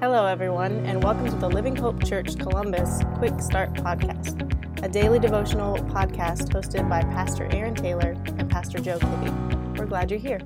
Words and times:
Hello, 0.00 0.24
everyone, 0.24 0.86
and 0.86 1.04
welcome 1.04 1.28
to 1.28 1.36
the 1.36 1.46
Living 1.46 1.76
Hope 1.76 2.02
Church 2.02 2.38
Columbus 2.38 3.02
Quick 3.16 3.38
Start 3.38 3.74
Podcast, 3.74 4.50
a 4.82 4.88
daily 4.88 5.18
devotional 5.18 5.76
podcast 5.76 6.54
hosted 6.54 6.88
by 6.88 7.02
Pastor 7.02 7.50
Aaron 7.52 7.74
Taylor 7.74 8.16
and 8.24 8.48
Pastor 8.48 8.78
Joe 8.78 8.98
Kitty. 8.98 9.30
We're 9.76 9.84
glad 9.84 10.10
you're 10.10 10.18
here. 10.18 10.40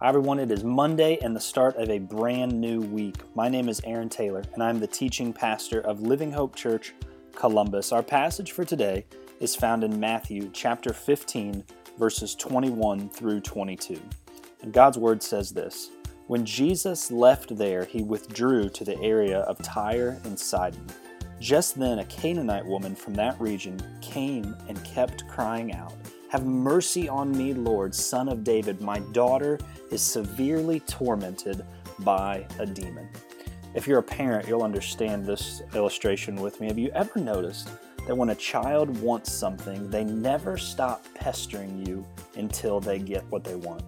Hi, 0.00 0.08
everyone. 0.08 0.40
It 0.40 0.50
is 0.50 0.64
Monday 0.64 1.16
and 1.22 1.36
the 1.36 1.40
start 1.40 1.76
of 1.76 1.88
a 1.88 2.00
brand 2.00 2.60
new 2.60 2.80
week. 2.80 3.18
My 3.36 3.48
name 3.48 3.68
is 3.68 3.80
Aaron 3.84 4.08
Taylor, 4.08 4.42
and 4.52 4.64
I'm 4.64 4.80
the 4.80 4.88
teaching 4.88 5.32
pastor 5.32 5.80
of 5.82 6.00
Living 6.00 6.32
Hope 6.32 6.56
Church 6.56 6.92
Columbus. 7.36 7.92
Our 7.92 8.02
passage 8.02 8.50
for 8.50 8.64
today 8.64 9.06
is 9.38 9.54
found 9.54 9.84
in 9.84 10.00
Matthew 10.00 10.50
chapter 10.52 10.92
15, 10.92 11.62
verses 12.00 12.34
21 12.34 13.10
through 13.10 13.42
22. 13.42 14.02
And 14.62 14.72
God's 14.72 14.98
word 14.98 15.22
says 15.22 15.52
this. 15.52 15.90
When 16.26 16.46
Jesus 16.46 17.10
left 17.10 17.54
there, 17.54 17.84
he 17.84 18.02
withdrew 18.02 18.70
to 18.70 18.84
the 18.84 18.98
area 19.00 19.40
of 19.40 19.58
Tyre 19.58 20.18
and 20.24 20.38
Sidon. 20.38 20.86
Just 21.38 21.78
then, 21.78 21.98
a 21.98 22.04
Canaanite 22.06 22.64
woman 22.64 22.94
from 22.94 23.12
that 23.14 23.38
region 23.38 23.78
came 24.00 24.56
and 24.66 24.82
kept 24.84 25.28
crying 25.28 25.74
out, 25.74 25.92
Have 26.30 26.46
mercy 26.46 27.10
on 27.10 27.36
me, 27.36 27.52
Lord, 27.52 27.94
son 27.94 28.30
of 28.30 28.42
David. 28.42 28.80
My 28.80 29.00
daughter 29.12 29.58
is 29.90 30.00
severely 30.00 30.80
tormented 30.80 31.62
by 31.98 32.46
a 32.58 32.64
demon. 32.64 33.06
If 33.74 33.86
you're 33.86 33.98
a 33.98 34.02
parent, 34.02 34.48
you'll 34.48 34.62
understand 34.62 35.26
this 35.26 35.60
illustration 35.74 36.36
with 36.36 36.58
me. 36.58 36.68
Have 36.68 36.78
you 36.78 36.88
ever 36.94 37.18
noticed 37.18 37.68
that 38.06 38.16
when 38.16 38.30
a 38.30 38.34
child 38.34 38.98
wants 39.00 39.30
something, 39.30 39.90
they 39.90 40.04
never 40.04 40.56
stop 40.56 41.04
pestering 41.14 41.84
you 41.86 42.06
until 42.36 42.80
they 42.80 42.98
get 42.98 43.24
what 43.30 43.44
they 43.44 43.56
want? 43.56 43.82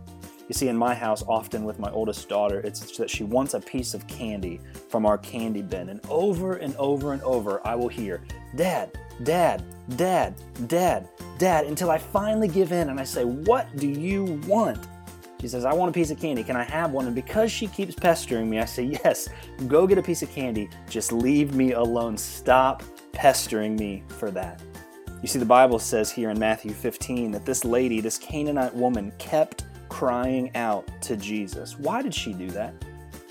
You 0.49 0.55
see, 0.55 0.69
in 0.69 0.77
my 0.77 0.95
house, 0.95 1.25
often 1.27 1.65
with 1.65 1.79
my 1.79 1.91
oldest 1.91 2.29
daughter, 2.29 2.61
it's 2.61 2.97
that 2.99 3.11
she 3.11 3.25
wants 3.25 3.55
a 3.55 3.61
piece 3.61 3.95
of 3.95 4.07
candy 4.07 4.61
from 4.89 5.05
our 5.05 5.19
candy 5.19 5.63
bin. 5.63 5.89
And 5.89 6.01
over 6.09 6.57
and 6.57 6.75
over 6.77 7.13
and 7.13 7.23
over, 7.23 7.67
I 7.67 7.75
will 7.75 7.89
hear, 7.89 8.23
Dad, 8.55 8.97
Dad, 9.25 9.65
Dad, 9.97 10.35
Dad, 10.69 11.09
Dad, 11.39 11.67
until 11.67 11.91
I 11.91 11.99
finally 11.99 12.49
give 12.49 12.71
in 12.71 12.91
and 12.91 13.01
I 13.01 13.05
say, 13.05 13.25
What 13.25 13.75
do 13.77 13.89
you 13.89 14.41
want? 14.47 14.87
She 15.41 15.49
says, 15.49 15.65
I 15.65 15.75
want 15.75 15.91
a 15.91 15.93
piece 15.93 16.11
of 16.11 16.19
candy. 16.19 16.43
Can 16.45 16.57
I 16.57 16.63
have 16.65 16.93
one? 16.93 17.07
And 17.07 17.15
because 17.15 17.51
she 17.51 17.67
keeps 17.67 17.95
pestering 17.95 18.49
me, 18.49 18.61
I 18.61 18.65
say, 18.67 18.85
Yes, 19.05 19.29
go 19.67 19.87
get 19.87 19.99
a 19.99 20.03
piece 20.03 20.23
of 20.23 20.31
candy. 20.31 20.71
Just 20.89 21.13
leave 21.13 21.55
me 21.55 21.73
alone. 21.73 22.17
Stop 22.17 22.85
pestering 23.13 23.75
me 23.75 24.05
for 24.07 24.31
that. 24.31 24.63
You 25.23 25.29
see, 25.29 25.39
the 25.39 25.45
Bible 25.45 25.79
says 25.79 26.13
here 26.13 26.31
in 26.31 26.39
Matthew 26.39 26.73
15 26.73 27.33
that 27.33 27.45
this 27.45 27.65
lady, 27.65 28.01
this 28.01 28.19
Canaanite 28.19 28.75
woman, 28.75 29.13
kept 29.19 29.65
crying 29.97 30.55
out 30.55 30.87
to 31.01 31.17
Jesus. 31.17 31.79
Why 31.79 32.03
did 32.03 32.15
she 32.15 32.35
do 32.35 32.51
that? 32.51 32.75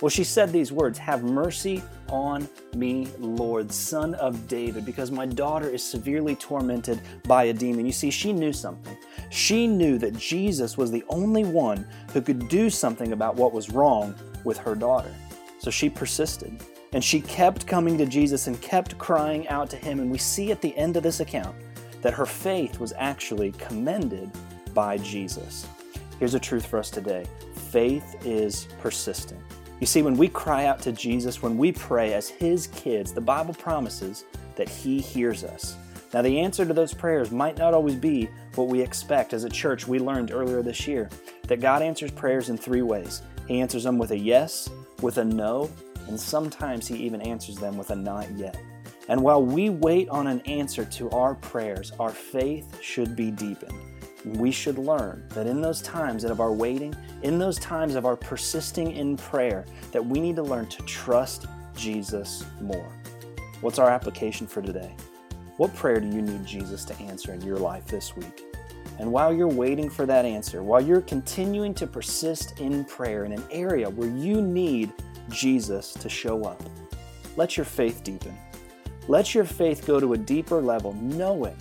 Well, 0.02 0.10
she 0.10 0.24
said 0.24 0.52
these 0.52 0.72
words 0.72 0.98
Have 0.98 1.24
mercy 1.24 1.84
on 2.10 2.50
me, 2.76 3.08
Lord, 3.20 3.72
son 3.72 4.16
of 4.16 4.48
David, 4.48 4.84
because 4.84 5.12
my 5.12 5.28
daughter 5.28 5.70
is 5.70 5.84
severely 5.84 6.36
tormented 6.36 7.00
by 7.28 7.44
a 7.46 7.54
demon. 7.54 7.86
You 7.86 7.92
see, 7.92 8.10
she 8.10 8.34
knew 8.34 8.52
something. 8.52 8.98
She 9.30 9.68
knew 9.68 10.00
that 10.00 10.18
Jesus 10.18 10.76
was 10.76 10.90
the 10.90 11.04
only 11.08 11.44
one 11.44 11.86
who 12.14 12.20
could 12.20 12.50
do 12.50 12.72
something 12.72 13.12
about 13.12 13.36
what 13.36 13.54
was 13.54 13.70
wrong 13.70 14.16
with 14.44 14.58
her 14.58 14.74
daughter. 14.74 15.14
So 15.60 15.70
she 15.70 15.88
persisted. 15.88 16.60
And 16.94 17.04
she 17.04 17.22
kept 17.22 17.68
coming 17.68 17.96
to 18.00 18.08
Jesus 18.08 18.48
and 18.48 18.60
kept 18.60 18.98
crying 18.98 19.48
out 19.50 19.70
to 19.70 19.78
him. 19.78 20.00
And 20.00 20.10
we 20.10 20.18
see 20.18 20.52
at 20.52 20.62
the 20.62 20.76
end 20.76 20.98
of 20.98 21.04
this 21.04 21.20
account 21.20 21.56
that 22.02 22.16
her 22.16 22.26
faith 22.26 22.80
was 22.80 22.92
actually 22.98 23.52
commended 23.52 24.32
by 24.74 24.98
Jesus. 24.98 25.68
Here's 26.20 26.34
a 26.34 26.40
truth 26.40 26.66
for 26.66 26.80
us 26.80 26.90
today 26.90 27.26
faith 27.54 28.16
is 28.26 28.68
persistent. 28.82 29.42
You 29.82 29.88
see, 29.88 30.02
when 30.02 30.16
we 30.16 30.30
cry 30.30 30.66
out 30.66 30.80
to 30.84 30.94
Jesus, 30.94 31.42
when 31.42 31.58
we 31.58 31.72
pray 31.74 32.14
as 32.14 32.30
His 32.30 32.68
kids, 32.68 33.12
the 33.12 33.22
Bible 33.22 33.54
promises 33.54 34.24
that 34.56 34.70
He 34.70 35.02
hears 35.02 35.44
us. 35.44 35.76
Now, 36.14 36.22
the 36.22 36.40
answer 36.40 36.66
to 36.66 36.74
those 36.74 36.94
prayers 36.94 37.32
might 37.32 37.58
not 37.58 37.74
always 37.74 37.96
be 37.96 38.30
what 38.56 38.70
we 38.70 38.82
expect. 38.82 39.34
As 39.34 39.44
a 39.44 39.50
church, 39.50 39.86
we 39.86 40.00
learned 40.00 40.32
earlier 40.32 40.62
this 40.62 40.88
year 40.88 41.10
that 41.48 41.60
God 41.60 41.82
answers 41.82 42.12
prayers 42.12 42.50
in 42.50 42.58
three 42.58 42.82
ways 42.82 43.22
He 43.48 43.60
answers 43.60 43.84
them 43.84 43.98
with 43.98 44.12
a 44.12 44.18
yes, 44.18 44.70
with 45.02 45.18
a 45.18 45.26
no, 45.26 45.70
and 46.08 46.18
sometimes 46.18 46.88
He 46.88 46.96
even 46.98 47.20
answers 47.22 47.58
them 47.58 47.78
with 47.78 47.90
a 47.90 47.96
not 47.96 48.32
yet. 48.32 48.58
And 49.10 49.22
while 49.22 49.44
we 49.44 49.70
wait 49.70 50.08
on 50.08 50.28
an 50.28 50.40
answer 50.42 50.86
to 50.86 51.10
our 51.12 51.36
prayers, 51.36 51.92
our 52.00 52.10
faith 52.10 52.82
should 52.82 53.18
be 53.18 53.30
deepened 53.30 53.78
we 54.26 54.52
should 54.52 54.80
learn 54.80 55.24
that 55.30 55.46
in 55.46 55.62
those 55.62 55.82
times 55.82 56.24
of 56.24 56.40
our 56.40 56.52
waiting, 56.52 56.96
in 57.22 57.38
those 57.38 57.60
times 57.60 57.96
of 57.96 58.06
our 58.06 58.16
persisting 58.16 58.92
in 58.94 59.16
prayer, 59.18 59.66
that 59.92 60.04
we 60.04 60.20
need 60.20 60.36
to 60.36 60.44
learn 60.44 60.68
to 60.68 60.82
trust 60.84 61.46
Jesus 61.76 62.44
more. 62.60 62.92
What's 63.62 63.78
our 63.78 63.90
application 63.90 64.48
for 64.48 64.62
today? 64.62 64.96
What 65.58 65.74
prayer 65.76 66.00
do 66.00 66.08
you 66.08 66.22
need 66.22 66.46
Jesus 66.46 66.84
to 66.86 67.00
answer 67.00 67.34
in 67.34 67.42
your 67.42 67.58
life 67.58 67.86
this 67.86 68.16
week? 68.16 68.44
And 68.98 69.12
while 69.12 69.34
you're 69.34 69.48
waiting 69.48 69.90
for 69.90 70.06
that 70.06 70.26
answer, 70.26 70.64
while 70.64 70.82
you're 70.82 71.02
continuing 71.02 71.74
to 71.76 71.86
persist 71.86 72.60
in 72.60 72.84
prayer 72.86 73.26
in 73.26 73.32
an 73.32 73.44
area 73.52 73.90
where 73.90 74.10
you 74.10 74.42
need 74.42 74.92
Jesus 75.30 75.94
to 75.94 76.10
show 76.10 76.46
up, 76.46 76.62
let 77.38 77.58
your 77.58 77.66
faith 77.66 78.04
deepen. 78.04 78.36
Let 79.08 79.36
your 79.36 79.46
faith 79.46 79.86
go 79.86 80.00
to 80.00 80.14
a 80.14 80.18
deeper 80.18 80.62
level, 80.62 80.94
knowing 80.94 81.56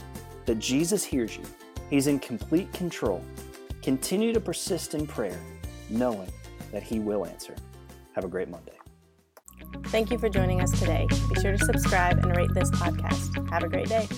that 0.47 0.59
Jesus 0.59 1.05
hears 1.05 1.37
you 1.37 1.45
He's 1.91 2.07
in 2.07 2.19
complete 2.19 2.73
control. 2.73 3.23
Continue 3.83 4.33
to 4.33 4.41
persist 4.41 4.95
in 4.95 5.07
prayer, 5.07 5.39
knowing 5.91 6.33
that 6.73 6.83
He 6.83 6.99
will 7.01 7.27
answer. 7.27 7.55
Have 8.15 8.25
a 8.25 8.29
great 8.29 8.49
Monday. 8.49 8.73
Thank 9.87 10.11
you 10.11 10.19
for 10.19 10.29
joining 10.29 10.61
us 10.61 10.71
today. 10.79 11.07
Be 11.09 11.41
sure 11.41 11.53
to 11.53 11.65
subscribe 11.65 12.19
and 12.19 12.37
rate 12.37 12.53
this 12.55 12.71
podcast. 12.71 13.49
Have 13.51 13.63
a 13.63 13.69
great 13.69 13.89
day. 13.89 14.09